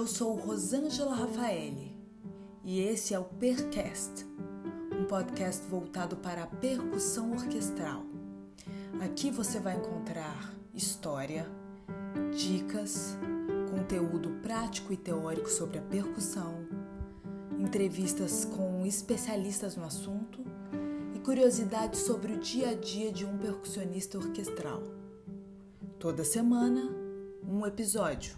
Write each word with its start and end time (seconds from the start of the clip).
Eu 0.00 0.06
sou 0.06 0.34
Rosângela 0.34 1.14
Rafaeli 1.14 1.94
e 2.64 2.80
esse 2.80 3.12
é 3.12 3.18
o 3.18 3.24
Percast, 3.24 4.26
um 4.98 5.04
podcast 5.04 5.62
voltado 5.68 6.16
para 6.16 6.44
a 6.44 6.46
percussão 6.46 7.32
orquestral. 7.32 8.06
Aqui 9.04 9.30
você 9.30 9.60
vai 9.60 9.76
encontrar 9.76 10.54
história, 10.72 11.46
dicas, 12.34 13.14
conteúdo 13.70 14.30
prático 14.40 14.90
e 14.90 14.96
teórico 14.96 15.50
sobre 15.50 15.78
a 15.78 15.82
percussão, 15.82 16.66
entrevistas 17.58 18.46
com 18.46 18.86
especialistas 18.86 19.76
no 19.76 19.84
assunto 19.84 20.42
e 21.14 21.18
curiosidades 21.18 22.00
sobre 22.00 22.32
o 22.32 22.40
dia 22.40 22.70
a 22.70 22.74
dia 22.74 23.12
de 23.12 23.26
um 23.26 23.36
percussionista 23.36 24.16
orquestral. 24.16 24.82
Toda 25.98 26.24
semana, 26.24 26.90
um 27.46 27.66
episódio. 27.66 28.34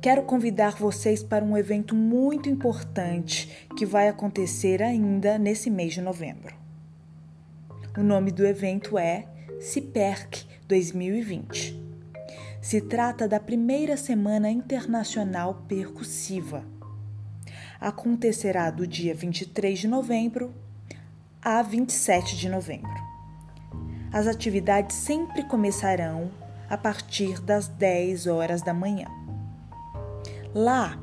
Quero 0.00 0.22
convidar 0.22 0.76
vocês 0.76 1.22
para 1.22 1.44
um 1.44 1.58
evento 1.58 1.94
muito 1.94 2.48
importante 2.48 3.68
que 3.76 3.84
vai 3.84 4.08
acontecer 4.08 4.82
ainda 4.82 5.38
nesse 5.38 5.68
mês 5.68 5.92
de 5.92 6.00
novembro. 6.00 6.56
O 7.98 8.02
nome 8.02 8.30
do 8.30 8.46
evento 8.46 8.96
é 8.96 9.26
CIPERC 9.60 10.46
2020. 10.66 11.78
Se 12.62 12.80
trata 12.80 13.28
da 13.28 13.38
primeira 13.38 13.94
Semana 13.98 14.50
Internacional 14.50 15.66
Percussiva. 15.68 16.64
Acontecerá 17.78 18.70
do 18.70 18.86
dia 18.86 19.14
23 19.14 19.80
de 19.80 19.86
novembro 19.86 20.54
a 21.42 21.60
27 21.60 22.38
de 22.38 22.48
novembro. 22.48 22.88
As 24.10 24.26
atividades 24.26 24.96
sempre 24.96 25.44
começarão 25.44 26.30
a 26.70 26.78
partir 26.78 27.38
das 27.42 27.68
10 27.68 28.28
horas 28.28 28.62
da 28.62 28.72
manhã. 28.72 29.19
Lá 30.54 30.98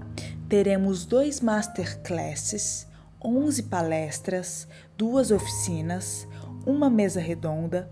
teremos 0.49 1.05
dois 1.05 1.39
masterclasses, 1.39 2.85
11 3.23 3.63
palestras, 3.63 4.67
duas 4.97 5.31
oficinas, 5.31 6.27
uma 6.65 6.89
mesa 6.89 7.21
redonda, 7.21 7.89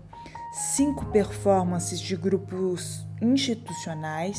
cinco 0.52 1.06
performances 1.06 1.98
de 1.98 2.14
grupos 2.14 3.06
institucionais, 3.22 4.38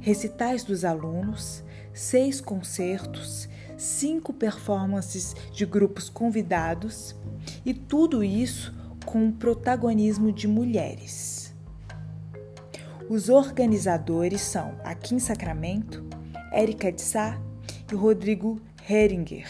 recitais 0.00 0.62
dos 0.62 0.84
alunos, 0.84 1.64
seis 1.92 2.40
concertos, 2.40 3.48
cinco 3.76 4.32
performances 4.32 5.34
de 5.52 5.66
grupos 5.66 6.08
convidados 6.08 7.16
e 7.64 7.74
tudo 7.74 8.22
isso 8.22 8.72
com 9.04 9.28
o 9.28 9.32
protagonismo 9.32 10.30
de 10.30 10.46
mulheres. 10.46 11.52
Os 13.08 13.28
organizadores 13.28 14.40
são, 14.40 14.74
aqui 14.84 15.14
em 15.14 15.18
Sacramento, 15.20 16.04
Érica 16.56 16.90
de 16.90 17.02
Sá 17.02 17.38
e 17.92 17.94
Rodrigo 17.94 18.58
Heringer. 18.88 19.46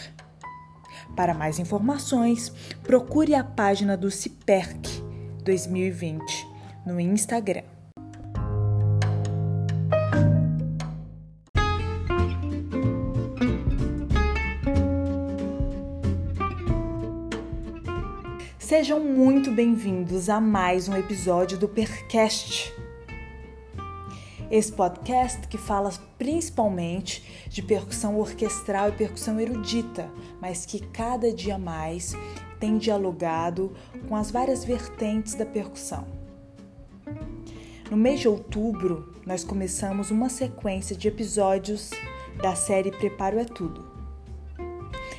Para 1.15 1.33
mais 1.33 1.57
informações, 1.57 2.49
procure 2.83 3.33
a 3.33 3.45
página 3.45 3.95
do 3.95 4.11
CIPERC 4.11 5.01
2020 5.41 6.21
no 6.85 6.99
Instagram. 6.99 7.63
Sejam 18.59 18.99
muito 18.99 19.49
bem-vindos 19.49 20.27
a 20.27 20.41
mais 20.41 20.89
um 20.89 20.97
episódio 20.97 21.57
do 21.57 21.69
Percast 21.69 22.73
esse 24.49 24.71
podcast 24.71 25.47
que 25.47 25.57
fala 25.57 25.91
principalmente 26.17 27.47
de 27.49 27.61
percussão 27.61 28.17
orquestral 28.19 28.89
e 28.89 28.93
percussão 28.93 29.39
erudita, 29.39 30.09
mas 30.41 30.65
que 30.65 30.79
cada 30.79 31.33
dia 31.33 31.57
mais 31.57 32.13
tem 32.59 32.77
dialogado 32.77 33.75
com 34.07 34.15
as 34.15 34.31
várias 34.31 34.63
vertentes 34.63 35.35
da 35.35 35.45
percussão. 35.45 36.07
No 37.89 37.97
mês 37.97 38.19
de 38.19 38.27
outubro, 38.27 39.13
nós 39.25 39.43
começamos 39.43 40.11
uma 40.11 40.29
sequência 40.29 40.95
de 40.95 41.07
episódios 41.07 41.91
da 42.41 42.55
série 42.55 42.91
Preparo 42.91 43.39
é 43.39 43.45
Tudo. 43.45 43.96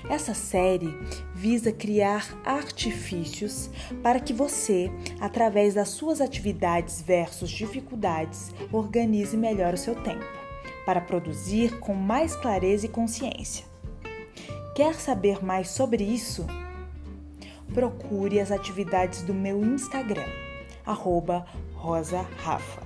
Essa 0.09 0.33
série 0.33 0.97
visa 1.35 1.71
criar 1.71 2.35
artifícios 2.43 3.69
para 4.03 4.19
que 4.19 4.33
você, 4.33 4.91
através 5.21 5.75
das 5.75 5.91
suas 5.91 6.23
atividades 6.23 7.03
versus 7.03 7.51
dificuldades, 7.51 8.55
organize 8.73 9.37
melhor 9.37 9.75
o 9.75 9.79
seu 9.79 9.95
tempo, 9.95 10.25
para 10.87 11.03
produzir 11.03 11.79
com 11.79 11.93
mais 11.93 12.35
clareza 12.35 12.87
e 12.87 12.89
consciência. 12.89 13.67
Quer 14.75 14.95
saber 14.95 15.45
mais 15.45 15.69
sobre 15.69 16.03
isso? 16.03 16.47
Procure 17.75 18.41
as 18.41 18.51
atividades 18.51 19.21
do 19.23 19.35
meu 19.35 19.63
Instagram, 19.63 20.29
rosarafa. 21.75 22.83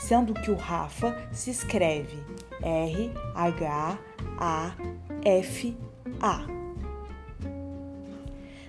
Sendo 0.00 0.32
que 0.32 0.50
o 0.50 0.56
Rafa 0.56 1.28
se 1.30 1.50
escreve 1.50 2.16
R-H-A-F-A 2.62 3.12
a. 6.22 6.46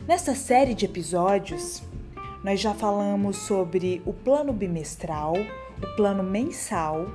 Nesta 0.07 0.33
série 0.33 0.73
de 0.73 0.85
episódios, 0.85 1.83
nós 2.43 2.59
já 2.59 2.73
falamos 2.73 3.37
sobre 3.37 4.01
o 4.05 4.11
plano 4.11 4.51
bimestral, 4.51 5.35
o 5.77 5.95
plano 5.95 6.23
mensal 6.23 7.05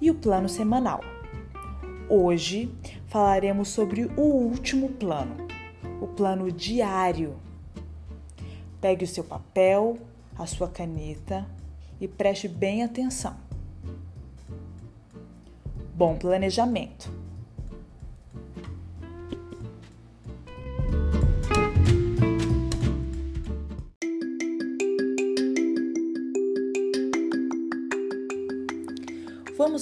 e 0.00 0.10
o 0.10 0.14
plano 0.14 0.48
semanal. 0.48 1.00
Hoje 2.08 2.70
falaremos 3.06 3.68
sobre 3.68 4.04
o 4.16 4.20
último 4.20 4.90
plano, 4.90 5.48
o 6.00 6.06
plano 6.06 6.52
diário. 6.52 7.36
Pegue 8.80 9.04
o 9.04 9.08
seu 9.08 9.24
papel, 9.24 9.98
a 10.38 10.46
sua 10.46 10.68
caneta 10.68 11.46
e 12.00 12.06
preste 12.06 12.46
bem 12.46 12.84
atenção. 12.84 13.36
Bom 15.94 16.16
planejamento. 16.16 17.17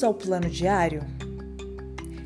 Ao 0.06 0.14
plano 0.14 0.48
diário? 0.48 1.02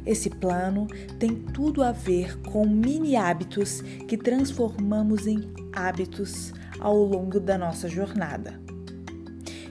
Esse 0.05 0.31
plano 0.31 0.87
tem 1.19 1.35
tudo 1.35 1.83
a 1.83 1.93
ver 1.93 2.39
com 2.41 2.67
mini 2.67 3.17
hábitos 3.17 3.81
que 4.09 4.17
transformamos 4.17 5.27
em 5.27 5.53
hábitos 5.73 6.53
ao 6.79 6.97
longo 6.97 7.39
da 7.39 7.57
nossa 7.59 7.89
jornada. 7.89 8.61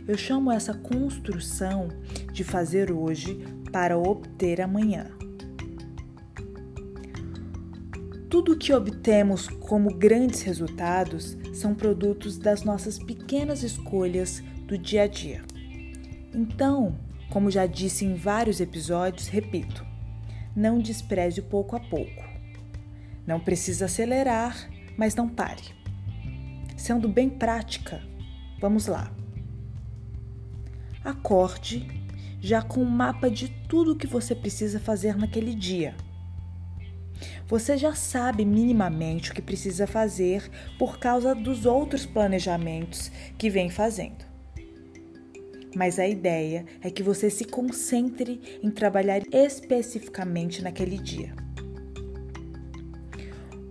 Eu 0.07 0.17
chamo 0.17 0.51
essa 0.51 0.73
construção 0.73 1.89
de 2.31 2.43
fazer 2.43 2.91
hoje 2.91 3.45
para 3.71 3.97
obter 3.97 4.61
amanhã. 4.61 5.07
Tudo 8.29 8.53
o 8.53 8.57
que 8.57 8.71
obtemos 8.71 9.47
como 9.47 9.93
grandes 9.93 10.41
resultados 10.41 11.37
são 11.53 11.73
produtos 11.73 12.37
das 12.37 12.63
nossas 12.63 12.97
pequenas 12.99 13.63
escolhas 13.63 14.41
do 14.65 14.77
dia 14.77 15.03
a 15.03 15.07
dia. 15.07 15.43
Então, 16.33 16.95
como 17.29 17.51
já 17.51 17.65
disse 17.65 18.05
em 18.05 18.15
vários 18.15 18.59
episódios, 18.59 19.27
repito: 19.27 19.85
não 20.55 20.79
despreze 20.79 21.39
o 21.39 21.43
pouco 21.43 21.75
a 21.75 21.79
pouco. 21.79 22.27
Não 23.25 23.39
precisa 23.39 23.85
acelerar, 23.85 24.69
mas 24.97 25.15
não 25.15 25.29
pare. 25.29 25.63
Sendo 26.75 27.07
bem 27.07 27.29
prática, 27.29 28.01
vamos 28.59 28.87
lá. 28.87 29.11
Acorde 31.03 31.87
já 32.41 32.61
com 32.61 32.81
um 32.81 32.89
mapa 32.89 33.29
de 33.29 33.49
tudo 33.67 33.93
o 33.93 33.95
que 33.95 34.07
você 34.07 34.33
precisa 34.33 34.79
fazer 34.79 35.15
naquele 35.15 35.53
dia. 35.53 35.95
Você 37.47 37.77
já 37.77 37.93
sabe 37.93 38.45
minimamente 38.45 39.31
o 39.31 39.33
que 39.33 39.41
precisa 39.41 39.85
fazer 39.85 40.49
por 40.77 40.99
causa 40.99 41.35
dos 41.35 41.65
outros 41.65 42.05
planejamentos 42.05 43.11
que 43.37 43.49
vem 43.49 43.69
fazendo 43.69 44.28
mas 45.75 45.99
a 45.99 46.07
ideia 46.07 46.65
é 46.81 46.89
que 46.89 47.03
você 47.03 47.29
se 47.29 47.45
concentre 47.45 48.59
em 48.63 48.71
trabalhar 48.71 49.21
especificamente 49.31 50.61
naquele 50.61 50.97
dia. 50.97 51.33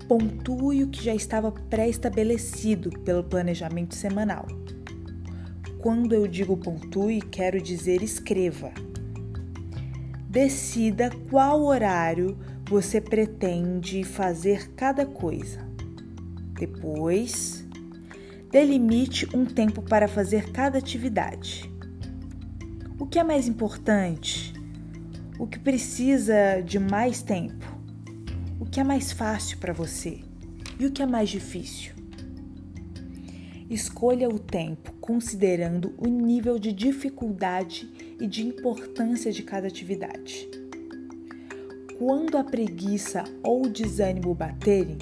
Pontue 0.08 0.84
o 0.84 0.88
que 0.88 1.04
já 1.04 1.14
estava 1.14 1.52
pré-estabelecido 1.52 2.90
pelo 3.00 3.24
planejamento 3.24 3.94
semanal. 3.94 4.46
Quando 5.78 6.14
eu 6.14 6.26
digo 6.26 6.56
pontue, 6.56 7.20
quero 7.20 7.60
dizer 7.60 8.02
escreva. 8.02 8.72
Decida 10.28 11.10
qual 11.30 11.62
horário 11.62 12.38
você 12.68 13.00
pretende 13.00 14.02
fazer 14.04 14.70
cada 14.74 15.04
coisa. 15.04 15.66
Depois, 16.58 17.66
delimite 18.50 19.28
um 19.34 19.44
tempo 19.44 19.82
para 19.82 20.08
fazer 20.08 20.50
cada 20.50 20.78
atividade. 20.78 21.70
O 23.00 23.06
que 23.06 23.16
é 23.16 23.22
mais 23.22 23.46
importante? 23.46 24.52
O 25.38 25.46
que 25.46 25.56
precisa 25.56 26.60
de 26.60 26.80
mais 26.80 27.22
tempo? 27.22 27.64
O 28.58 28.66
que 28.66 28.80
é 28.80 28.84
mais 28.84 29.12
fácil 29.12 29.58
para 29.58 29.72
você? 29.72 30.18
E 30.80 30.84
o 30.84 30.90
que 30.90 31.00
é 31.00 31.06
mais 31.06 31.30
difícil? 31.30 31.92
Escolha 33.70 34.28
o 34.28 34.36
tempo 34.36 34.92
considerando 35.00 35.94
o 35.96 36.08
nível 36.08 36.58
de 36.58 36.72
dificuldade 36.72 37.88
e 38.20 38.26
de 38.26 38.44
importância 38.44 39.30
de 39.30 39.44
cada 39.44 39.68
atividade. 39.68 40.48
Quando 41.98 42.36
a 42.36 42.42
preguiça 42.42 43.22
ou 43.44 43.66
o 43.66 43.70
desânimo 43.70 44.34
baterem, 44.34 44.98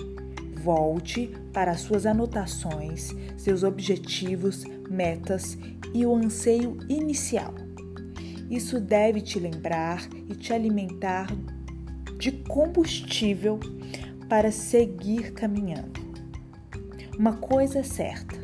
volte 0.63 1.31
para 1.51 1.75
suas 1.79 2.05
anotações, 2.05 3.15
seus 3.39 3.63
objetivos, 3.63 4.65
metas 4.91 5.57
e 5.95 6.05
o 6.05 6.15
anseio 6.15 6.77
inicial. 6.91 7.66
Isso 8.51 8.81
deve 8.81 9.21
te 9.21 9.39
lembrar 9.39 10.09
e 10.29 10.35
te 10.35 10.53
alimentar 10.53 11.27
de 12.19 12.33
combustível 12.33 13.59
para 14.29 14.51
seguir 14.51 15.33
caminhando. 15.33 16.01
Uma 17.19 17.37
coisa 17.37 17.79
é 17.79 17.83
certa: 17.83 18.37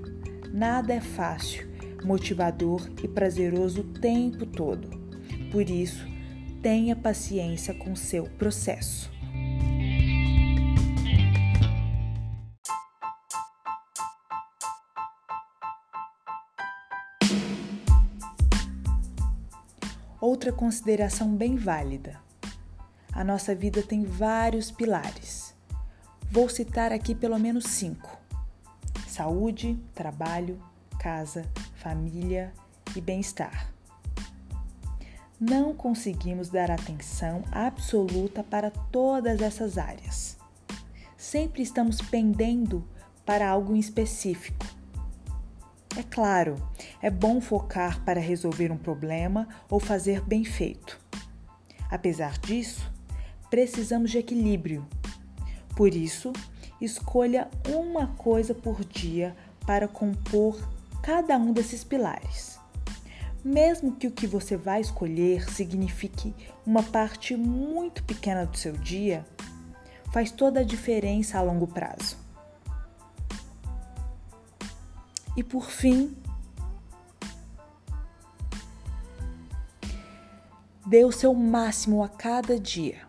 nada 0.53 0.95
é 0.95 1.01
fácil, 1.01 1.69
motivador 2.05 2.91
e 3.03 3.09
prazeroso 3.09 3.83
o 3.83 3.85
tempo 3.85 4.47
todo. 4.47 4.89
Por 5.51 5.69
isso, 5.69 6.07
tenha 6.63 6.97
paciência 6.97 7.75
com 7.75 7.95
seu 7.95 8.25
processo. 8.25 9.12
Outra 20.23 20.53
consideração 20.53 21.35
bem 21.37 21.57
válida. 21.57 22.21
A 23.13 23.25
nossa 23.25 23.55
vida 23.57 23.83
tem 23.83 24.05
vários 24.05 24.71
pilares. 24.71 25.53
Vou 26.31 26.49
citar 26.49 26.93
aqui 26.93 27.13
pelo 27.13 27.39
menos 27.39 27.65
cinco: 27.65 28.17
saúde, 29.09 29.79
trabalho, 29.93 30.63
casa, 30.99 31.45
família 31.75 32.55
e 32.97 33.01
bem-estar 33.01 33.73
não 35.45 35.75
conseguimos 35.75 36.51
dar 36.51 36.71
atenção 36.71 37.43
absoluta 37.51 38.45
para 38.45 38.71
todas 38.71 39.43
essas 39.43 39.77
áreas. 39.77 40.39
Sempre 41.17 41.65
estamos 41.65 42.01
pendendo 42.01 42.87
para 43.27 43.49
algo 43.49 43.75
específico. 43.75 44.65
É 45.97 46.03
claro, 46.03 46.57
é 47.03 47.11
bom 47.11 47.41
focar 47.41 48.03
para 48.03 48.19
resolver 48.19 48.73
um 48.73 48.79
problema 48.79 49.47
ou 49.69 49.79
fazer 49.79 50.23
bem 50.23 50.43
feito. 50.43 50.99
Apesar 51.91 52.39
disso, 52.39 52.91
precisamos 53.51 54.11
de 54.11 54.17
equilíbrio. 54.17 54.87
Por 55.77 55.95
isso, 55.95 56.33
escolha 56.81 57.51
uma 57.69 58.07
coisa 58.07 58.55
por 58.55 58.83
dia 58.83 59.37
para 59.67 59.87
compor 59.87 60.67
cada 61.03 61.37
um 61.37 61.53
desses 61.53 61.85
pilares. 61.85 62.59
Mesmo 63.45 63.97
que 63.97 64.07
o 64.07 64.11
que 64.11 64.27
você 64.27 64.57
vai 64.57 64.81
escolher 64.81 65.51
signifique 65.51 66.35
uma 66.65 66.83
parte 66.83 67.37
muito 67.37 68.03
pequena 68.05 68.47
do 68.47 68.57
seu 68.57 68.73
dia, 68.73 69.27
faz 70.13 70.31
toda 70.31 70.61
a 70.61 70.65
diferença 70.65 71.39
a 71.39 71.43
longo 71.43 71.67
prazo. 71.67 72.22
E 75.37 75.43
por 75.43 75.71
fim, 75.71 76.15
dê 80.87 81.05
o 81.05 81.13
seu 81.13 81.33
máximo 81.33 82.03
a 82.03 82.09
cada 82.09 82.59
dia. 82.59 83.01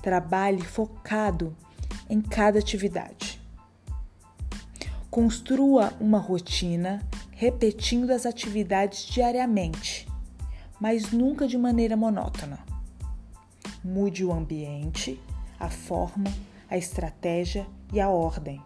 Trabalhe 0.00 0.62
focado 0.62 1.54
em 2.08 2.20
cada 2.22 2.58
atividade. 2.58 3.38
Construa 5.10 5.92
uma 6.00 6.18
rotina 6.18 7.02
repetindo 7.30 8.10
as 8.10 8.24
atividades 8.24 9.04
diariamente, 9.04 10.08
mas 10.80 11.12
nunca 11.12 11.46
de 11.46 11.58
maneira 11.58 11.96
monótona. 11.96 12.58
Mude 13.84 14.24
o 14.24 14.32
ambiente, 14.32 15.20
a 15.60 15.68
forma, 15.68 16.32
a 16.68 16.76
estratégia 16.76 17.66
e 17.92 18.00
a 18.00 18.08
ordem. 18.08 18.62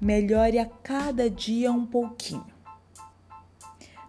Melhore 0.00 0.58
a 0.58 0.66
cada 0.66 1.28
dia 1.28 1.70
um 1.70 1.84
pouquinho. 1.84 2.46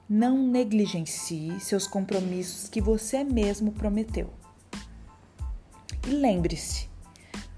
Não 0.08 0.38
negligencie 0.38 1.60
seus 1.60 1.88
compromissos 1.88 2.70
que 2.70 2.82
você 2.82 3.24
mesmo 3.24 3.72
prometeu. 3.72 4.30
E 6.08 6.12
lembre-se: 6.12 6.90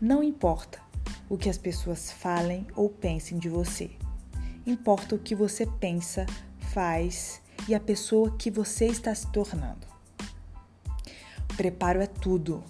não 0.02 0.24
importa 0.24 0.82
o 1.30 1.38
que 1.38 1.50
as 1.50 1.58
pessoas 1.58 2.12
falem 2.12 2.66
ou 2.76 2.90
pensem 2.90 3.38
de 3.38 3.50
você 3.50 3.92
importa 4.66 5.16
o 5.16 5.20
que 5.20 5.36
você 5.36 5.66
pensa, 5.66 6.26
faz 6.74 7.42
e 7.68 7.76
a 7.76 7.80
pessoa 7.80 8.36
que 8.38 8.50
você 8.50 8.86
está 8.86 9.14
se 9.14 9.30
tornando. 9.32 9.88
preparo 11.56 12.02
é 12.02 12.08
tudo. 12.08 12.64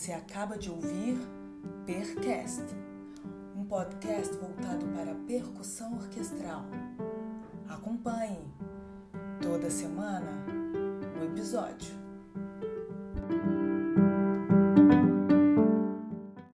Você 0.00 0.12
acaba 0.12 0.56
de 0.56 0.70
ouvir 0.70 1.18
Percast, 1.84 2.64
um 3.54 3.66
podcast 3.66 4.34
voltado 4.34 4.86
para 4.94 5.14
percussão 5.26 5.92
orquestral. 5.92 6.64
Acompanhe 7.68 8.50
toda 9.42 9.68
semana 9.68 10.42
o 11.20 11.24
episódio. 11.24 11.99